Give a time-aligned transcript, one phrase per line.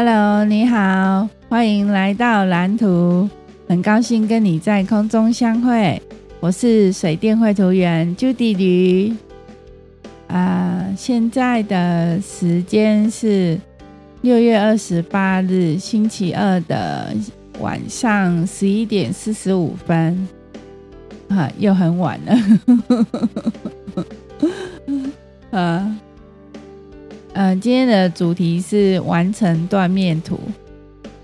[0.00, 3.28] Hello，你好，欢迎来到蓝图，
[3.66, 6.00] 很高兴跟你在空中相会。
[6.38, 9.12] 我是水电绘图员 Judy 吕。
[10.28, 13.58] 啊、现在的时间是
[14.20, 17.12] 六月二十八日星期二的
[17.58, 20.28] 晚上十一点四十五分。
[21.28, 22.36] 啊，又很晚了。
[25.58, 25.96] 啊，
[27.38, 30.40] 呃，今天的主题是完成断面图。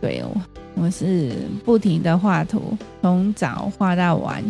[0.00, 0.41] 对，我
[0.84, 1.32] 我是
[1.64, 4.41] 不停的画图，从早画到晚。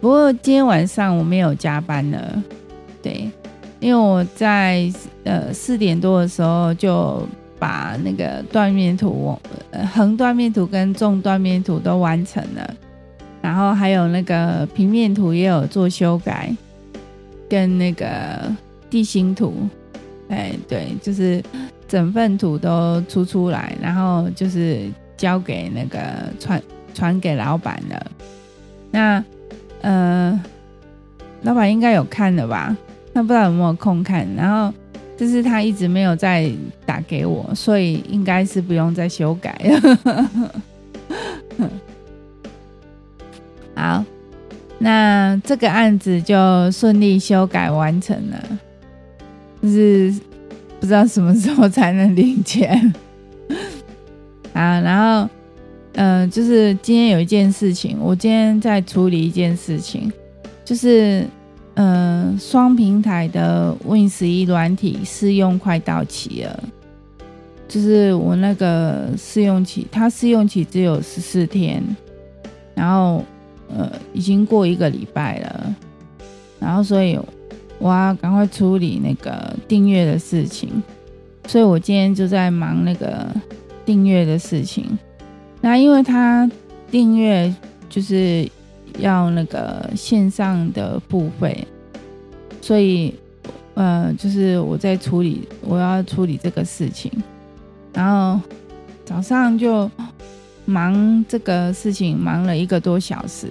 [0.00, 2.42] 不过今天晚上我没有加班了。
[3.02, 3.28] 对，
[3.80, 4.88] 因为我在
[5.24, 7.26] 呃四点多的时候就
[7.58, 9.36] 把那个断面图、
[9.92, 12.74] 横断面图跟纵断面图都完成了。
[13.42, 16.54] 然后还有那个平面图也有做修改，
[17.48, 18.06] 跟那个
[18.88, 19.68] 地心图，
[20.28, 21.42] 哎，对，就是
[21.86, 25.98] 整份图都出出来，然后就是交给那个
[26.38, 26.62] 传
[26.94, 28.06] 传给老板了。
[28.90, 29.24] 那
[29.80, 30.40] 呃，
[31.42, 32.76] 老板应该有看了吧？
[33.14, 34.26] 他不知道有没有空看。
[34.36, 34.72] 然后
[35.16, 36.50] 就是他一直没有再
[36.84, 40.50] 打给我，所以应该是不用再修改了。
[43.74, 44.04] 好，
[44.78, 48.58] 那这个案子就顺利修改完成了，
[49.62, 50.14] 就是
[50.80, 52.94] 不知道什么时候才能领钱。
[54.52, 55.28] 啊，然后，
[55.94, 60.12] 嗯、呃，就是今天有一件事情，我今天在处理一件事情，
[60.64, 61.26] 就是，
[61.74, 66.64] 嗯、呃，双平台的 Win 十一软体试用快到期了，
[67.68, 71.82] 就是我那个试用期，它试用期只有十四天，
[72.74, 73.24] 然后。
[73.70, 75.74] 呃，已经过一个礼拜了，
[76.58, 77.18] 然后所以
[77.78, 80.82] 我要赶快处理那个订阅的事情，
[81.46, 83.26] 所以我今天就在忙那个
[83.84, 84.98] 订阅的事情。
[85.60, 86.50] 那因为他
[86.90, 87.54] 订阅
[87.88, 88.48] 就是
[88.98, 91.66] 要那个线上的付费，
[92.60, 93.14] 所以
[93.74, 97.10] 呃，就是我在处理，我要处理这个事情，
[97.92, 98.40] 然后
[99.04, 99.90] 早上就。
[100.70, 103.50] 忙这个事情忙了一个多小时，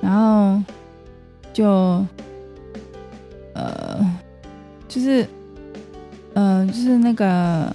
[0.00, 0.58] 然后
[1.52, 2.02] 就，
[4.92, 5.26] 就是
[6.34, 7.74] 呃，就是那个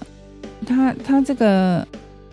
[0.68, 1.88] 他他这个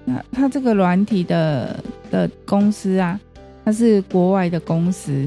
[0.07, 3.19] 他他这个软体的的公司啊，
[3.65, 5.27] 他是国外的公司，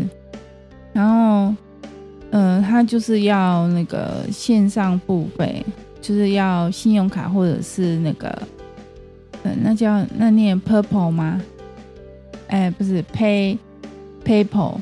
[0.93, 1.55] 然后
[2.29, 5.65] 呃，他就是要那个线上付费，
[6.01, 8.47] 就是要信用卡或者是那个。
[9.63, 11.41] 那叫那念 purple 吗？
[12.47, 13.57] 哎、不是 pay
[14.25, 14.75] paypal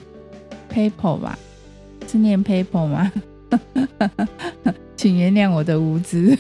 [0.74, 1.38] paypal 吧？
[2.08, 3.12] 是念 paypal 吗？
[4.96, 6.38] 请原谅我的无知。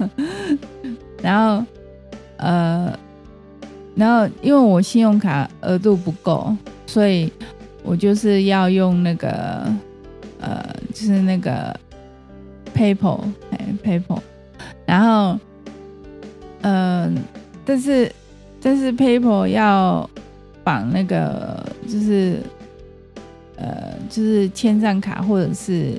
[1.22, 1.64] 然后
[2.36, 2.98] 呃，
[3.94, 6.56] 然后因为我信用卡额度不够，
[6.86, 7.32] 所以
[7.82, 9.66] 我就是要用那个
[10.40, 11.74] 呃，就是那个
[12.74, 14.20] paypal 哎 paypal，
[14.84, 15.38] 然后。
[16.62, 17.16] 嗯、
[17.64, 18.10] 但是
[18.60, 20.10] 但是 PayPal 要
[20.64, 22.40] 绑那个，就是
[23.56, 25.94] 呃，就是签证卡或者是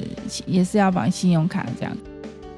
[0.45, 1.97] 也是要绑信用卡这样。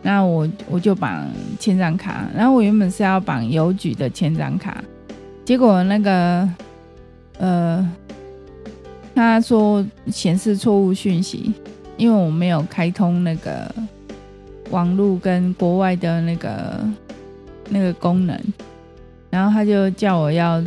[0.01, 1.27] 那我我就绑
[1.59, 4.83] 签证卡，然后我原本是要绑邮局的签证卡，
[5.43, 6.49] 结果那个
[7.37, 7.91] 呃，
[9.15, 11.53] 他说显示错误讯息，
[11.97, 13.73] 因为我没有开通那个
[14.69, 16.79] 网络跟国外的那个。
[17.71, 18.35] 那个功能，
[19.29, 20.59] 然后他就叫我要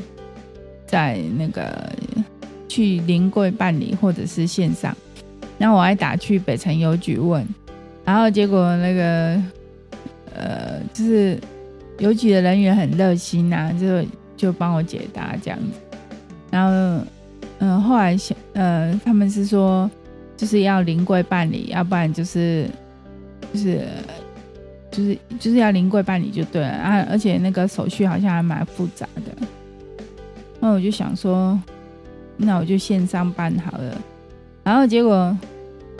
[0.86, 1.91] 在那个
[2.72, 4.96] 去临柜办理，或者是线上。
[5.58, 7.46] 然后我还打去北城邮局问，
[8.02, 9.42] 然后结果那个
[10.34, 11.38] 呃，就是
[11.98, 14.02] 邮局的人员很热心呐，就
[14.36, 15.98] 就帮我解答这样子。
[16.50, 17.06] 然后嗯、
[17.58, 19.90] 呃，后来想呃，他们是说
[20.34, 22.66] 就是要临柜办理，要不然就是
[23.52, 23.86] 就是。
[24.94, 29.46] 就是就是要临柜办理就对了啊，而且那个手续好像还蛮复杂的。
[30.60, 31.58] 那我就想说，
[32.36, 34.00] 那我就线上办好了。
[34.64, 35.36] 然后结果，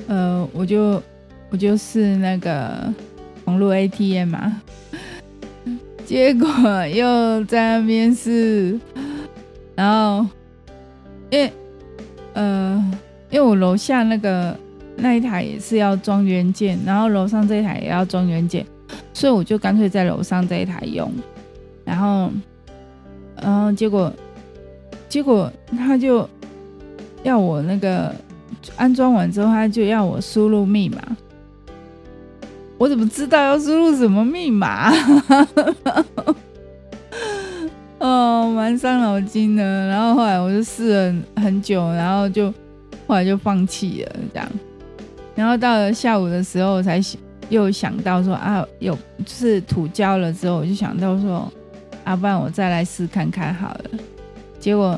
[0.06, 1.02] 呃，我就
[1.50, 2.92] 我就是那个
[3.44, 4.62] 网络 ATM 嘛，
[6.04, 6.48] 结果
[6.86, 8.78] 又在那边试，
[9.74, 10.26] 然后
[11.30, 11.52] 因为
[12.34, 12.92] 呃，
[13.30, 14.56] 因为我楼下那个
[14.96, 18.64] 那一台也是要装元件，然后楼上这一台也要装元件。
[19.14, 21.10] 所以我就干脆在楼上这一台用，
[21.84, 22.30] 然后，
[23.40, 24.12] 然后结果，
[25.12, 26.26] 结果他就
[27.22, 28.14] 要我那个
[28.76, 31.02] 安装完之后，他就要我输入密码。
[32.78, 34.90] 我怎么知道要输入什么密码？
[38.00, 39.62] 哦，蛮伤脑筋的。
[39.88, 42.50] 然后后来我就试了很久，然后就
[43.06, 44.48] 后来就放弃了这样。
[45.34, 46.98] 然后到了下午的时候，我才
[47.50, 48.94] 又想到说啊，有
[49.26, 51.52] 就是吐胶了之后，我就想到说，
[52.02, 53.84] 啊，不然我再来试看看好了。
[54.62, 54.96] 结果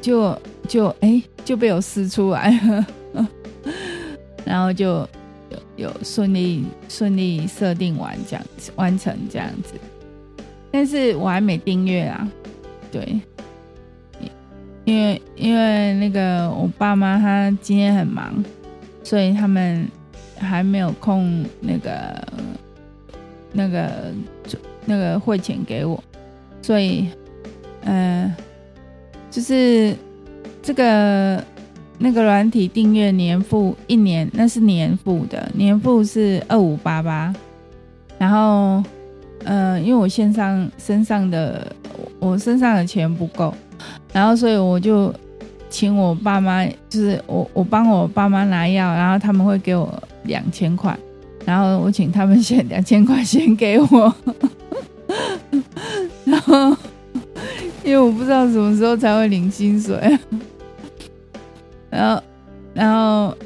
[0.00, 2.86] 就就哎就被我撕出来了，
[4.46, 5.06] 然后就
[5.50, 9.74] 有有顺利顺利设定完这样子完成这样子，
[10.70, 12.26] 但是我还没订阅啊，
[12.90, 13.20] 对，
[14.86, 18.42] 因为因为那个我爸妈他今天很忙。
[19.04, 19.88] 所以他们
[20.36, 22.28] 还没有空，那个、
[23.52, 24.12] 那个、
[24.84, 26.04] 那个汇钱给我，
[26.60, 27.08] 所以，
[27.82, 28.34] 呃，
[29.30, 29.96] 就是
[30.62, 31.42] 这个
[31.98, 37.34] 那个软体订阅年付一年，那是年付的，年付是二五八八。
[38.18, 38.82] 然后，
[39.44, 41.70] 呃，因为我线上身上的
[42.18, 43.54] 我身上的钱不够，
[44.12, 45.14] 然后所以我就。
[45.70, 50.98] 请我爸妈，就是我，我帮我爸妈拿药，然后他们会给我两千块，
[51.44, 54.14] 然后我请他们先两千块先给我，
[56.24, 56.74] 然 后
[57.88, 59.96] 因为我不知道什么时候才会领薪水，
[61.88, 62.22] 然后，
[62.74, 63.36] 然后，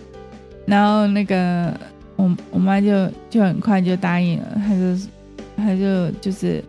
[0.67, 1.73] 然后那个
[2.17, 5.09] 我我妈就就很快就答应了，她就
[5.57, 6.65] 她就就是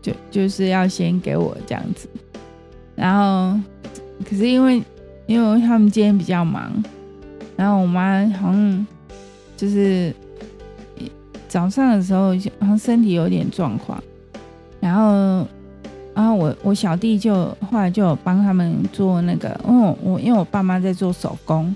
[0.00, 2.08] 就就是要先给我这样子，
[2.96, 3.58] 然后。
[4.28, 4.82] 可是因为，
[5.26, 6.72] 因为他们今天比较忙，
[7.56, 8.86] 然后我妈好像
[9.56, 10.12] 就是
[11.46, 14.02] 早上的时候好像身体有点状况，
[14.80, 15.46] 然后，
[16.18, 21.72] 然后我我小弟就后来就帮他们做那个，因为我因为我爸妈在做手工，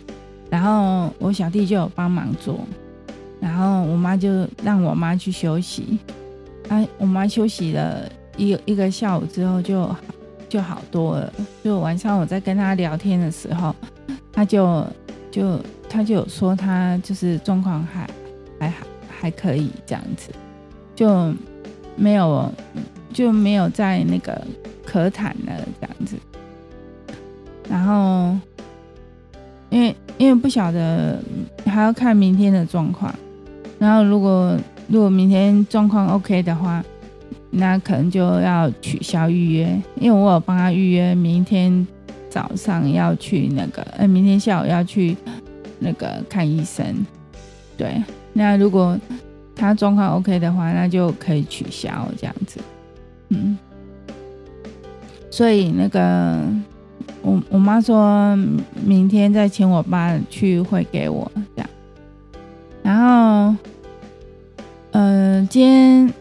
[0.50, 2.59] 然后我小弟就有帮忙做，
[3.39, 4.29] 然后我妈就
[4.65, 5.97] 让我妈去休息，
[6.69, 9.89] 啊，我妈休息了一一个下午之后就。
[10.49, 11.33] 就好多了。
[11.65, 13.75] 就晚上我在跟他聊天的时候，
[14.31, 14.87] 他就
[15.31, 15.59] 就
[15.89, 18.06] 他就有说他就是状况还
[18.61, 18.75] 还
[19.09, 20.31] 还可以这样子，
[20.94, 21.33] 就
[21.97, 22.53] 没有
[23.12, 24.32] 就没有在那个
[24.87, 26.17] 咳痰了这样子。
[27.69, 28.37] 然后
[29.70, 31.19] 因为因为不晓得
[31.67, 33.14] 还要看明天的状况，
[33.79, 34.56] 然后如果
[34.88, 36.82] 如果明天状况 OK 的话。
[37.55, 41.87] 那可能就要取消预约，因为我有帮他预约，明天
[42.31, 45.15] 早上要去那个，呃，明天下午要去
[45.79, 47.05] 那个看医生。
[47.76, 48.99] 对，那如果
[49.55, 52.58] 他状况 OK 的话，那就可以取消这样子。
[53.32, 53.56] 嗯，
[55.31, 56.38] 所以那个
[57.23, 58.37] 我我妈说
[58.84, 61.70] 明天再请我爸去汇给我这样，
[62.82, 63.56] 然后，
[64.93, 66.12] 嗯、呃，今天。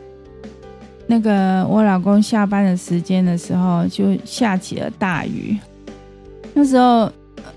[1.07, 5.57] 那个我老公下班的时间的时候，就下起了大雨。
[6.53, 7.11] 那时候，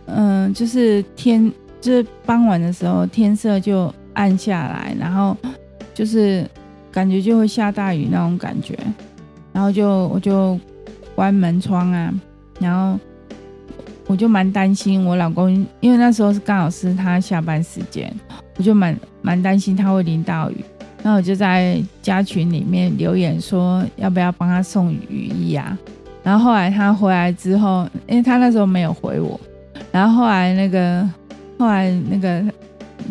[0.06, 5.36] 嗯、就是天，就是傍晚的时候，天色就暗下来，然后
[5.94, 6.44] 就是
[6.90, 8.76] 感觉就会下大雨那种感觉。
[9.54, 10.58] 然后就我就
[11.14, 12.12] 关门窗啊，
[12.58, 12.98] 然后
[14.06, 18.12] 我就蛮担心我老公，因为那时候是刚好是他下班时间，
[18.56, 20.56] 我就蛮蛮担心他会淋到雨。
[21.02, 25.78] 那我就在家群里面留言说，要不要帮他送雨衣啊？
[26.22, 29.38] 然后后来他回来之后，因为他那时候没有回我，
[29.92, 31.08] 然后后来那个
[31.58, 32.42] 后来那个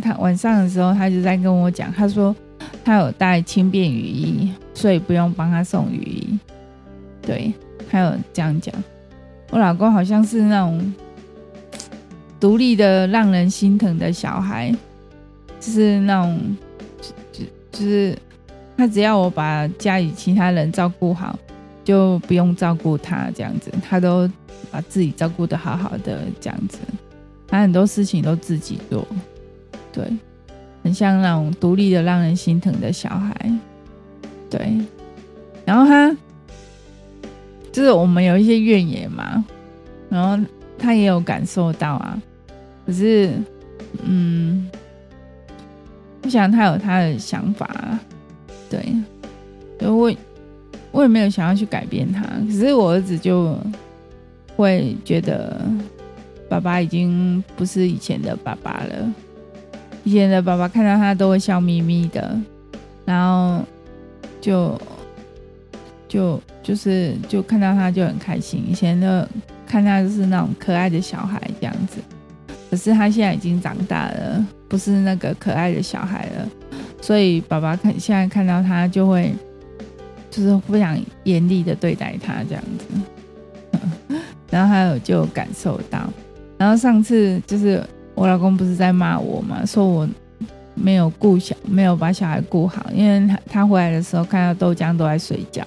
[0.01, 2.35] 他晚上的时候，他就在跟我讲，他说
[2.83, 6.39] 他有带轻便雨衣，所以不用帮他送雨衣。
[7.21, 7.53] 对，
[7.89, 8.73] 他有这样讲。
[9.51, 10.93] 我老公好像是那种
[12.39, 14.75] 独立的让人心疼的小孩，
[15.59, 16.57] 就是那种。
[17.31, 18.15] 就就是
[18.77, 21.37] 他只要我把家里其他人照顾好，
[21.83, 24.29] 就不用照顾他这样子，他都
[24.69, 26.77] 把自己照顾的好好的这样子，
[27.47, 29.05] 他很多事情都自己做，
[29.91, 30.07] 对，
[30.83, 33.59] 很像那种独立的让人心疼的小孩，
[34.49, 34.77] 对，
[35.65, 36.15] 然后他
[37.71, 39.43] 就是我们有一些怨言嘛，
[40.09, 40.43] 然后
[40.77, 42.21] 他也有感受到啊，
[42.85, 43.31] 可是
[44.03, 44.69] 嗯。
[46.25, 47.99] 我想他有他的想法，
[48.69, 48.81] 对，
[49.77, 50.09] 就我
[50.93, 53.57] 我也没有想要去改变他，可是我儿子就
[54.55, 55.61] 会觉得
[56.47, 59.13] 爸爸已经不是以前的爸爸了，
[60.03, 62.37] 以前的爸爸看到他都会笑眯眯的，
[63.05, 63.63] 然后
[64.41, 64.79] 就
[66.07, 69.27] 就就是就看到他就很开心，以前的
[69.65, 71.99] 看他就是那种可爱的小孩这样子，
[72.69, 76.49] 可是他现在已经长大了，不是那个可爱的小孩了，
[77.01, 79.33] 所以爸爸看现在看到他就会，
[80.29, 82.85] 就是非常严厉的对待他这样子。
[84.51, 86.07] 然后还有就感受到，
[86.59, 87.83] 然后上次就是
[88.15, 90.07] 我老公不是在骂我嘛，说我
[90.75, 95.65] 没有顾小，没有把小孩顾好，因为他他回来的时候看到豆浆都在睡觉。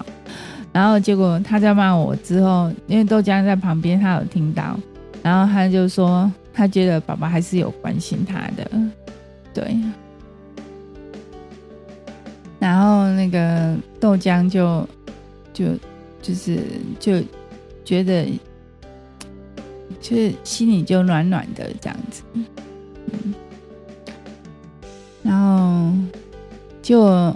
[0.73, 4.77] 然后结果他在骂我之后，因为豆浆在旁边，他有听到，
[5.23, 8.69] 然后他就说他觉得爸爸还是有关心他的，
[9.53, 9.77] 对。
[12.59, 14.87] 然后那个豆浆就
[15.53, 15.65] 就
[16.21, 16.59] 就是
[16.99, 17.21] 就
[17.85, 18.27] 觉得
[19.99, 22.23] 就是心里就暖暖的这样子，
[25.23, 25.91] 然后
[26.81, 27.35] 就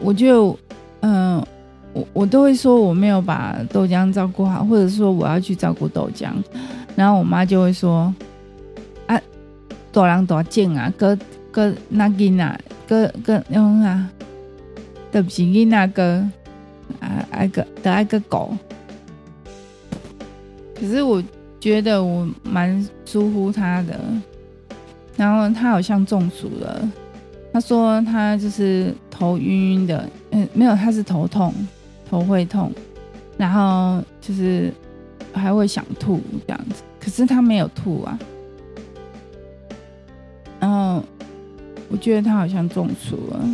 [0.00, 0.58] 我就。
[1.02, 1.42] 嗯，
[1.94, 6.28] 我我都会说我没有把豆浆照顾好，或者说我要去照顾豆浆，
[6.94, 8.14] 然后我妈就会说
[9.08, 9.18] ：“啊，
[9.90, 11.18] 大人大种啊，哥
[11.50, 14.10] 哥那囡仔，哥哥用啊，
[15.10, 16.28] 对不起囡仔哥，
[17.00, 18.54] 啊爱个得爱个狗。”
[20.80, 21.22] 可是我
[21.60, 24.00] 觉得我蛮疏忽他的，
[25.16, 26.90] 然后他好像中暑了。
[27.52, 31.52] 他说他就是头晕晕的，嗯，没有，他是头痛，
[32.08, 32.72] 头会痛，
[33.36, 34.72] 然后就是
[35.32, 38.18] 还会想吐这样子，可是他没有吐啊。
[40.60, 41.02] 然后
[41.90, 43.44] 我觉得他好像中暑了，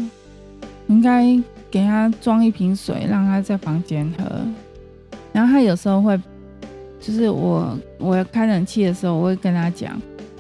[0.89, 1.25] 应该
[1.71, 4.25] 给他装一瓶水，让他在房间喝。
[5.33, 6.21] 然后他有时候会，
[7.07, 9.93] 就是我我要开冷气的时候，我会跟他讲，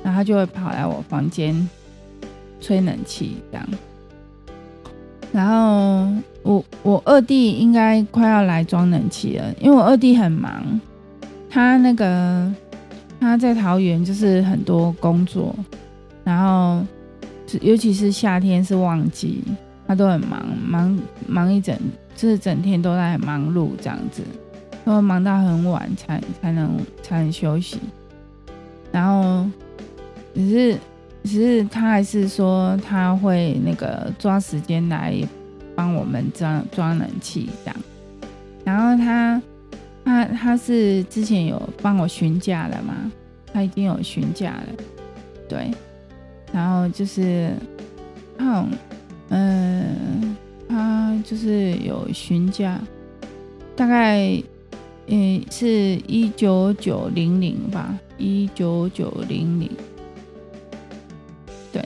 [0.03, 1.69] 然后他就会跑来我房间。
[2.59, 3.69] 吹冷气这样，
[5.31, 6.11] 然后
[6.43, 10.81] 我我二弟应该快要来装冷气了，因为我二弟很忙，
[11.51, 12.51] 他那个
[13.21, 15.55] 他在桃园就是很多工作，
[16.25, 16.83] 然后
[17.61, 19.45] 尤其是夏天是旺季，
[19.87, 21.77] 他都很忙，忙忙一整
[22.17, 24.23] 就是整天都在忙碌这样子，
[24.87, 27.79] 都忙到很晚才才能才能休息，
[28.91, 29.47] 然后
[30.35, 30.79] 只是。
[31.29, 35.13] 只是他还是说他会那个抓时间来
[35.75, 37.77] 帮我们装装冷气这样，
[38.65, 39.43] 然后他
[40.05, 43.11] 他他是之前有帮我询价了嘛，
[43.53, 44.67] 他已经有询价了，
[45.49, 45.69] 对，
[46.53, 47.51] 然后就是
[48.39, 48.65] 他
[49.31, 50.37] 嗯
[50.69, 52.81] 他就是有询价，
[53.75, 54.41] 大概
[55.09, 55.69] 嗯是
[56.07, 59.71] 一九九零零吧，一九九零零。
[61.73, 61.85] 对，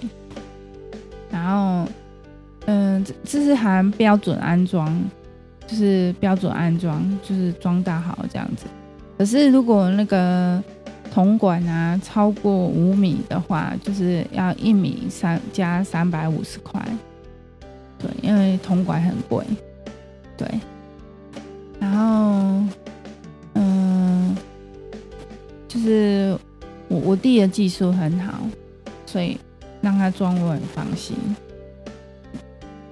[1.30, 1.90] 然后，
[2.66, 5.02] 嗯，这这是含标准安装，
[5.66, 8.66] 就是标准安装，就是装大好这样子。
[9.18, 10.62] 可是如果那个
[11.12, 16.80] 铜管啊超过五米的话，就是要一米三加三百五十块。
[17.98, 19.44] 对，因为铜管很贵。
[20.38, 20.48] 对，
[27.22, 28.34] 弟的技术很好，
[29.06, 29.38] 所以。
[29.82, 31.16] 让他装，我很放心。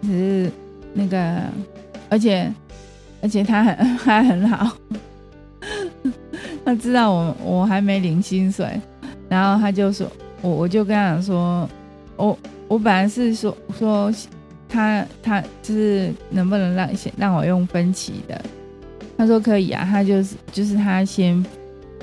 [0.00, 0.50] 只是
[0.94, 1.42] 那个，
[2.08, 2.50] 而且
[3.20, 4.74] 而且他很 他很好，
[6.64, 8.80] 他知道我我还没领薪水，
[9.28, 11.68] 然后他就说，我我就跟他说，
[12.16, 14.10] 我我本来是说说
[14.66, 18.42] 他他就是能不能让先让我用分期的，
[19.18, 21.44] 他说可以啊，他就是就是他先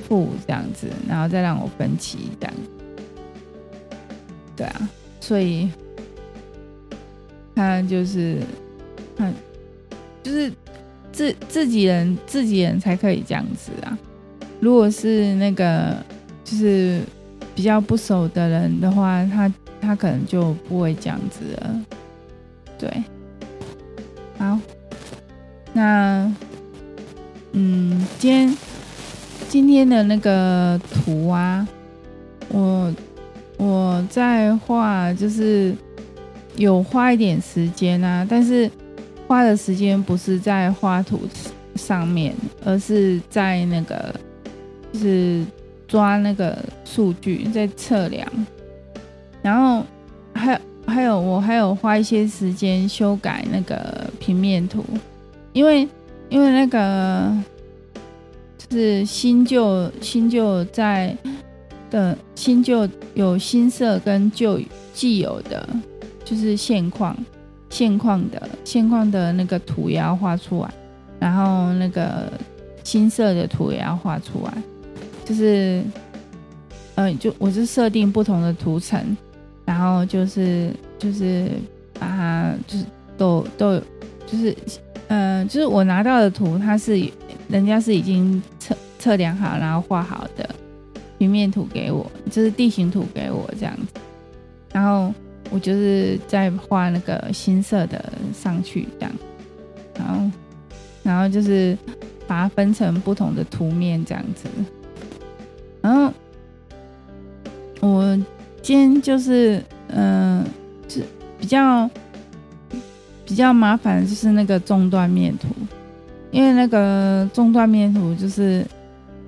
[0.07, 2.53] 付这样子，然后再让我分期这样。
[4.55, 5.69] 对啊，所以
[7.55, 8.39] 他就是，
[9.17, 9.29] 他
[10.23, 10.51] 就是
[11.11, 13.97] 自自己人，自己人才可以这样子啊。
[14.61, 15.97] 如果是那个
[16.43, 17.01] 就是
[17.53, 21.85] 比较不熟的人的话，他他可能就不会这样子了。
[22.77, 23.03] 对，
[24.37, 24.57] 好，
[25.73, 26.33] 那
[27.51, 28.57] 嗯，今天
[29.55, 31.65] 今天的那个图啊，
[32.49, 32.93] 我。
[33.57, 35.73] 我在画，就是
[36.57, 38.69] 有花一点时间啊，但是
[39.25, 41.21] 花的时间不是在画图
[41.75, 42.35] 上面，
[42.65, 44.13] 而是在那个
[44.91, 45.45] 就是
[45.87, 48.27] 抓那个数据，在测量，
[49.41, 49.81] 然后
[50.33, 54.83] 还有还有我还有花一些时间修改那个平面图，
[55.53, 55.87] 因为
[56.27, 57.33] 因为那个
[58.71, 61.15] 是新旧新旧在。
[61.91, 64.59] 的新旧有新色跟旧
[64.91, 65.69] 既有的，
[66.25, 67.15] 就是现况，
[67.69, 70.73] 现况的现况的那个图也要画出来，
[71.19, 72.29] 然后那个
[72.83, 74.53] 新色的图也要画出来，
[75.23, 75.83] 就是
[76.95, 79.15] 呃，就我是设定不同的图层，
[79.63, 81.47] 然后就是就是
[81.99, 83.79] 把它就是都都，
[84.25, 84.57] 就是
[85.07, 86.99] 嗯、就是我拿到的图，它是
[87.47, 90.49] 人家是已经测测量好，然后画好的
[91.17, 93.75] 平面图给我，就是地形图给我这样。
[93.75, 93.99] 子，
[94.73, 95.13] 然后
[95.51, 99.11] 我就是再画那个新色的上去这样，
[99.97, 100.31] 然后
[101.03, 101.77] 然后就是
[102.27, 104.47] 把它分成不同的图面这样子，
[105.81, 106.13] 然后。
[107.81, 108.17] 我
[108.63, 110.45] 今天就是，嗯、呃，
[111.39, 111.87] 比较
[113.23, 115.49] 比较麻烦就是那个中断面图，
[116.35, 118.65] 因为那个中断面图就是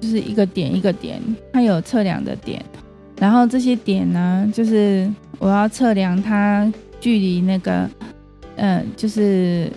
[0.02, 1.22] 就是一个点一个点，
[1.54, 2.62] 它有测量的点，
[3.18, 5.10] 然后这些点呢，就是
[5.40, 7.90] 我要测量它距离那个，
[8.58, 9.72] 嗯、呃，就是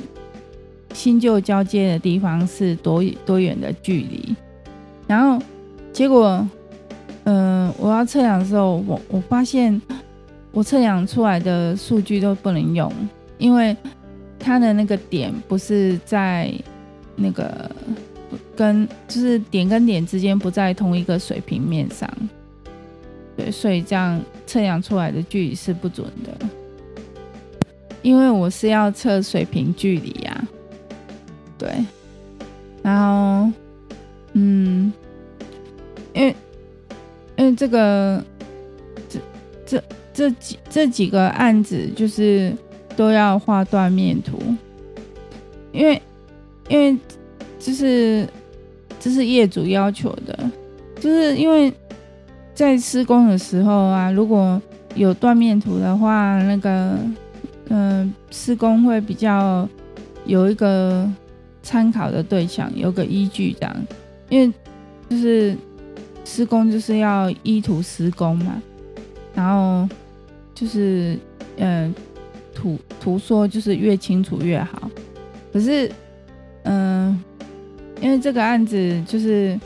[0.93, 4.35] 新旧交接的地方是多多远的距离，
[5.07, 5.41] 然后
[5.93, 6.45] 结果。
[7.25, 9.81] 嗯、呃，我要测量的时候，我我发现
[10.53, 12.91] 我测量出来的数据都不能用，
[13.37, 13.77] 因为
[14.39, 16.51] 它的那个点不是在
[17.21, 17.71] 那个
[18.57, 22.11] 跟就是点跟点之间不在同一个水平面上，
[23.37, 26.47] 对，所以这样测量出来的距离是不准的，
[28.03, 30.49] 因为我是要测水平距离呀、
[31.59, 31.71] 对，
[32.83, 33.53] 然后
[34.33, 34.93] 嗯，
[36.15, 36.35] 因为。
[37.37, 38.23] 因为这个，
[39.09, 39.19] 这
[39.65, 42.55] 这这几这几个案子就是
[42.95, 44.39] 都要画断面图，
[45.73, 45.99] 因为
[46.71, 46.97] 因为
[47.59, 48.27] 就是
[48.99, 50.50] 这是业主要求的，
[50.99, 51.71] 就是因为
[52.55, 54.59] 在施工的时候啊，如果
[54.95, 56.97] 有断面图的话，那个
[57.69, 59.69] 嗯、呃，施工会比较
[60.25, 61.07] 有一个
[61.62, 63.77] 参考的对象，有个依据这样，
[64.31, 64.55] 因为
[65.11, 65.55] 就是。
[66.23, 68.62] 施工就是要依图施工嘛，
[69.35, 69.89] 然后
[70.55, 71.19] 就是
[71.57, 71.92] 嗯，
[72.55, 74.88] 图图说就是越清楚越好。
[75.53, 75.90] 可是
[76.64, 77.23] 嗯、
[78.01, 79.59] 因为这个案子就是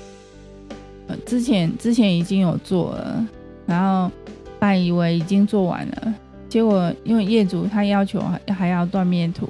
[1.26, 3.26] 之前之前已经有做了，
[3.66, 4.10] 然后
[4.58, 6.14] 本以为已经做完了，
[6.48, 9.48] 结果因为业主他要求还还要断面图，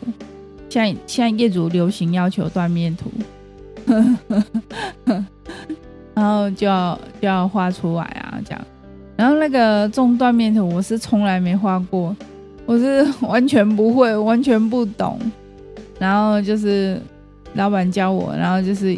[0.69, 3.11] 现在现在业主流行要求断面图。
[6.15, 8.65] 然后就要就要画出来啊，这样。
[9.17, 12.17] 然后那个纵断面图我是从来没画过，
[12.67, 15.19] 我是完全不会，完全不懂。
[15.99, 17.01] 然后就是
[17.55, 18.97] 老板教我，然后就是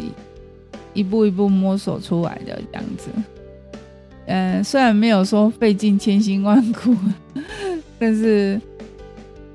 [0.93, 3.09] 一步一步摸索出来的这样子。
[4.25, 6.95] 嗯，虽然没有说费尽千辛万苦，
[7.97, 8.59] 但是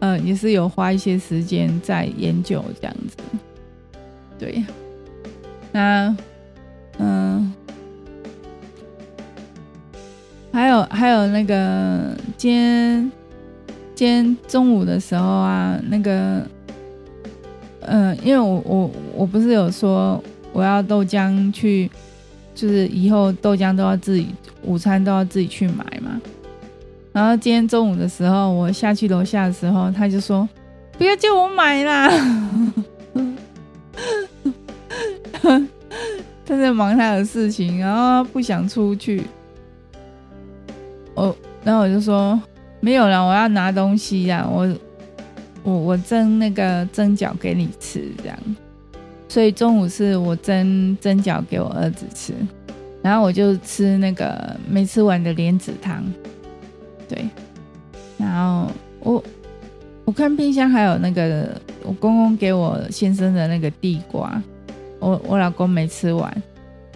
[0.00, 3.16] 嗯，也是有花一些时间在研究这样子。
[4.38, 4.64] 对，
[5.70, 6.16] 那。
[6.98, 7.52] 嗯，
[10.52, 13.12] 还有还有那个今天
[13.94, 16.46] 今天中午的时候啊，那个
[17.86, 21.90] 嗯，因为我我我不是有说我要豆浆去，
[22.54, 24.28] 就是以后豆浆都要自己
[24.62, 26.20] 午餐都要自己去买嘛。
[27.12, 30.48] 然后今天中午的时候，我下去楼下的时候，他就说
[30.96, 32.10] 不要叫我买啦。
[36.44, 39.22] 他在忙他的事情，然后不想出去。
[41.14, 42.40] 我，然后我就说
[42.80, 44.66] 没有了，我要拿东西呀，我，
[45.62, 48.38] 我，我蒸那个蒸饺给你吃，这样。
[49.28, 52.34] 所以中午是我蒸蒸饺给我儿子吃，
[53.02, 56.04] 然后我就吃那个没吃完的莲子汤。
[57.08, 57.26] 对，
[58.18, 58.70] 然后
[59.00, 59.24] 我
[60.04, 61.48] 我看冰箱还有那个
[61.82, 64.42] 我公公给我先生的那个地瓜。
[64.98, 66.42] 我我老公没吃完，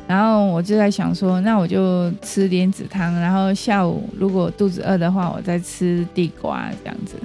[0.07, 7.17] 然后我就在想说，那我就吃莲子汤，然后下午如果肚子饿的话，我再吃地瓜这样子。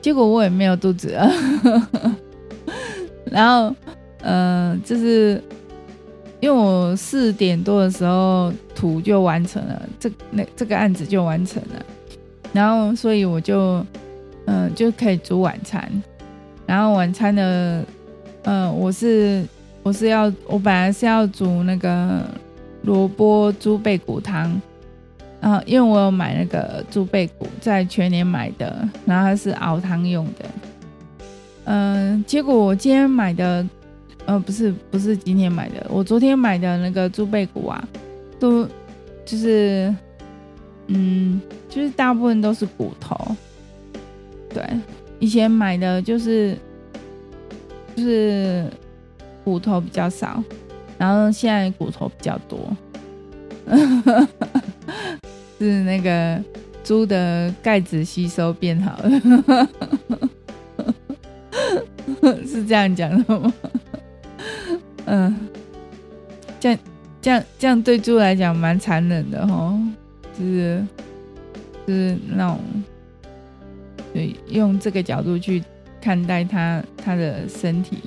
[0.00, 1.30] 结果我也没有肚子饿，
[3.30, 3.74] 然后
[4.22, 5.42] 嗯、呃，就是
[6.40, 11.84] 因为我四点多的时候图就完成了，这那这个案子就完成了，
[12.52, 13.84] 然后所以我就
[14.46, 15.90] 嗯、就可以煮晚餐，
[16.66, 17.84] 然后晚餐的
[18.44, 19.44] 嗯、我是。
[19.84, 22.22] 我是要，我本来是要煮那个
[22.82, 24.60] 萝卜猪背骨汤，
[25.40, 30.44] 然后因为我有买那个猪背骨，在全年买的，然后它是熬汤用的。
[31.64, 33.66] 嗯、结果我今天买的，
[34.26, 37.88] 呃，不是不是今天买的，我昨天买的那个猪背骨啊，
[38.40, 38.66] 都
[39.24, 39.94] 就是，
[40.86, 43.16] 嗯，就是大部分都是骨头。
[44.50, 44.62] 对，
[45.18, 46.56] 以前买的就是，
[47.94, 48.66] 就是。
[49.44, 50.44] 骨头比较少，
[50.98, 52.58] 然后现在骨头比较多，
[55.58, 56.42] 是那个
[56.84, 59.10] 猪的钙质吸收变好了，
[62.46, 63.52] 是这样讲的吗？
[65.06, 65.36] 嗯，
[66.60, 66.78] 这样
[67.20, 69.86] 这样这样对猪来讲蛮残忍的齁，
[70.38, 70.84] 就是
[71.86, 72.60] 就是那种，
[74.14, 75.62] 对，用这个角度去
[76.00, 77.98] 看待它它的身体，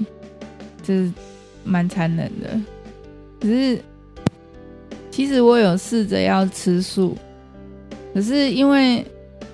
[0.82, 1.12] 就是
[1.64, 2.60] 蛮残忍的。
[3.42, 3.82] 只是
[5.10, 7.18] 其实我有试着要吃素。
[8.13, 9.06] 可是因为，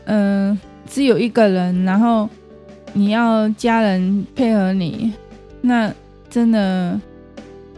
[0.06, 2.28] 嗯、只有一个人，然后
[2.94, 5.14] 你要家人配合你，
[5.62, 5.94] 那
[6.30, 7.00] 真的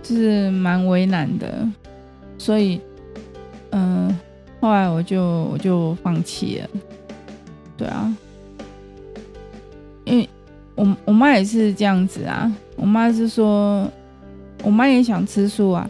[0.02, 1.68] 就是蛮为难的，
[2.38, 2.80] 所以，
[3.72, 4.18] 嗯、
[4.62, 6.70] 后来我就我就放弃了。
[7.78, 8.16] 对啊，
[10.06, 10.30] 因为
[10.76, 13.90] 我我妈也是这样子啊，我妈是说，
[14.64, 15.90] 我妈也想吃素啊，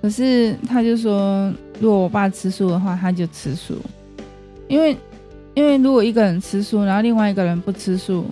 [0.00, 3.74] 可是她就说，如果我爸吃素的话，她就吃素。
[4.68, 4.96] 因为，
[5.54, 8.26] 因为如果一个人吃素，然后另外一个人不吃素，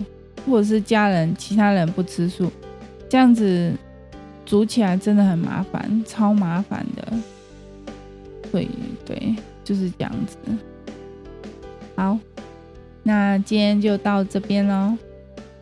[0.45, 2.51] 或者是家人其他人不吃素，
[3.09, 3.73] 这样子
[4.45, 7.13] 煮起来真的很麻烦，超麻烦的。
[8.51, 8.67] 对
[9.05, 10.37] 对，就是这样子。
[11.95, 12.17] 好，
[13.03, 14.95] 那今天就到这边喽，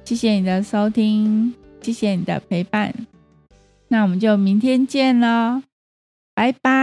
[0.03, 2.93] 谢谢你的收听，谢谢你的陪伴，
[3.88, 5.63] 那我们就明天见喽，
[6.35, 6.74] 拜拜。